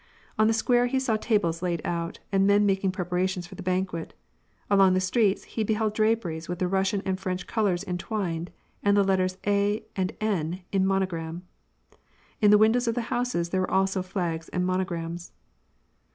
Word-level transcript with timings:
On 0.39 0.47
the 0.47 0.51
square, 0.53 0.87
he 0.87 0.99
saw 0.99 1.15
tables 1.15 1.61
laid 1.61 1.79
out, 1.85 2.17
and 2.31 2.47
men 2.47 2.65
making 2.65 2.91
preparations 2.91 3.45
for 3.45 3.53
the 3.53 3.61
banquet; 3.61 4.15
along 4.67 4.95
the 4.95 4.99
streets, 4.99 5.43
he 5.43 5.63
beheld 5.63 5.93
draperies 5.93 6.49
with 6.49 6.57
the 6.57 6.67
Russian 6.67 7.03
and 7.05 7.19
French 7.19 7.45
colors 7.45 7.83
entwined, 7.83 8.49
and 8.81 8.97
the 8.97 9.03
letters 9.03 9.37
A. 9.45 9.83
and 9.95 10.11
N. 10.19 10.61
in 10.71 10.87
monogram. 10.87 11.43
In 12.41 12.49
the 12.49 12.57
windows 12.57 12.87
of 12.87 12.95
the 12.95 13.13
houses 13.13 13.49
there 13.51 13.61
were 13.61 13.69
also 13.69 14.01
flags 14.01 14.49
and 14.49 14.65
monograms. 14.65 15.33